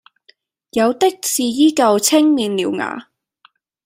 [0.71, 3.09] 有的是仍舊青面獠牙，